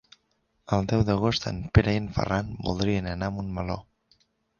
[0.77, 3.77] El deu d'agost en Pere i en Ferran voldrien anar a Montmeló.